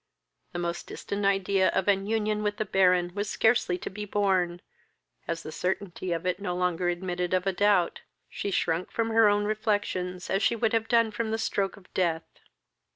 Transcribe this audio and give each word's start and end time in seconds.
The 0.51 0.57
most 0.57 0.87
distant 0.87 1.25
idea 1.25 1.67
of 1.75 1.87
an 1.87 2.07
union 2.07 2.41
with 2.41 2.57
the 2.57 2.65
Baron 2.65 3.13
was 3.13 3.29
scarcely 3.29 3.77
to 3.77 3.89
be 3.91 4.03
borne, 4.03 4.61
as 5.27 5.43
the 5.43 5.51
certainty 5.51 6.11
of 6.11 6.25
it 6.25 6.39
no 6.39 6.55
longer 6.55 6.89
admitted 6.89 7.35
of 7.35 7.45
a 7.45 7.53
doubt, 7.53 8.01
she 8.27 8.49
shrunk 8.49 8.89
from 8.89 9.11
her 9.11 9.29
own 9.29 9.45
reflections 9.45 10.27
as 10.31 10.41
she 10.41 10.55
would 10.55 10.73
have 10.73 10.87
done 10.87 11.11
from 11.11 11.29
the 11.29 11.37
stroke 11.37 11.77
of 11.77 11.93
death. 11.93 12.23